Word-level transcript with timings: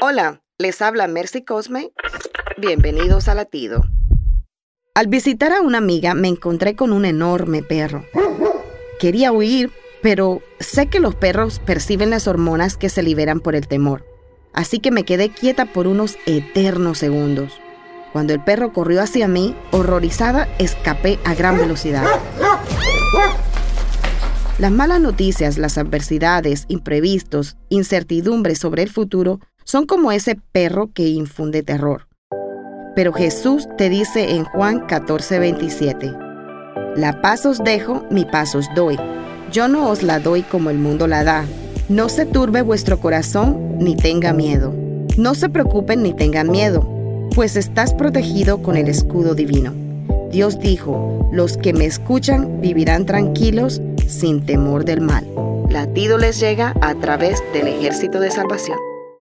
Hola, 0.00 0.42
les 0.58 0.80
habla 0.80 1.08
Mercy 1.08 1.42
Cosme. 1.42 1.90
Bienvenidos 2.56 3.26
a 3.26 3.34
Latido. 3.34 3.82
Al 4.94 5.08
visitar 5.08 5.50
a 5.50 5.60
una 5.60 5.78
amiga 5.78 6.14
me 6.14 6.28
encontré 6.28 6.76
con 6.76 6.92
un 6.92 7.04
enorme 7.04 7.64
perro. 7.64 8.04
Quería 9.00 9.32
huir, 9.32 9.72
pero 10.00 10.40
sé 10.60 10.86
que 10.86 11.00
los 11.00 11.16
perros 11.16 11.58
perciben 11.58 12.10
las 12.10 12.28
hormonas 12.28 12.76
que 12.76 12.90
se 12.90 13.02
liberan 13.02 13.40
por 13.40 13.56
el 13.56 13.66
temor. 13.66 14.06
Así 14.52 14.78
que 14.78 14.92
me 14.92 15.04
quedé 15.04 15.30
quieta 15.30 15.64
por 15.66 15.88
unos 15.88 16.16
eternos 16.26 16.98
segundos. 16.98 17.60
Cuando 18.12 18.32
el 18.32 18.40
perro 18.44 18.72
corrió 18.72 19.02
hacia 19.02 19.26
mí, 19.26 19.56
horrorizada, 19.72 20.46
escapé 20.60 21.18
a 21.24 21.34
gran 21.34 21.58
velocidad. 21.58 22.04
Las 24.58 24.70
malas 24.70 25.00
noticias, 25.00 25.58
las 25.58 25.76
adversidades, 25.76 26.66
imprevistos, 26.68 27.56
incertidumbres 27.68 28.60
sobre 28.60 28.84
el 28.84 28.90
futuro 28.90 29.40
son 29.68 29.84
como 29.84 30.12
ese 30.12 30.38
perro 30.50 30.92
que 30.94 31.08
infunde 31.08 31.62
terror. 31.62 32.08
Pero 32.96 33.12
Jesús 33.12 33.68
te 33.76 33.90
dice 33.90 34.36
en 34.36 34.44
Juan 34.44 34.86
14:27, 34.86 36.16
La 36.96 37.20
paz 37.20 37.44
os 37.44 37.62
dejo, 37.62 38.02
mi 38.10 38.24
paz 38.24 38.54
os 38.54 38.66
doy. 38.74 38.98
Yo 39.52 39.68
no 39.68 39.90
os 39.90 40.02
la 40.02 40.20
doy 40.20 40.42
como 40.42 40.70
el 40.70 40.78
mundo 40.78 41.06
la 41.06 41.22
da. 41.22 41.44
No 41.90 42.08
se 42.08 42.24
turbe 42.24 42.62
vuestro 42.62 42.98
corazón 42.98 43.76
ni 43.78 43.94
tenga 43.94 44.32
miedo. 44.32 44.72
No 45.18 45.34
se 45.34 45.50
preocupen 45.50 46.02
ni 46.02 46.14
tengan 46.14 46.50
miedo, 46.50 47.28
pues 47.34 47.54
estás 47.54 47.92
protegido 47.92 48.62
con 48.62 48.76
el 48.76 48.88
escudo 48.88 49.34
divino. 49.34 49.74
Dios 50.30 50.58
dijo, 50.58 51.28
los 51.30 51.58
que 51.58 51.74
me 51.74 51.84
escuchan 51.84 52.62
vivirán 52.62 53.04
tranquilos 53.04 53.82
sin 54.06 54.46
temor 54.46 54.86
del 54.86 55.02
mal. 55.02 55.26
Latido 55.68 56.16
les 56.16 56.40
llega 56.40 56.72
a 56.80 56.94
través 56.94 57.42
del 57.52 57.68
ejército 57.68 58.18
de 58.18 58.30
salvación. 58.30 58.78